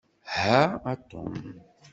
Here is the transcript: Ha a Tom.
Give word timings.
Ha 0.37 0.55
a 0.93 0.95
Tom. 1.13 1.31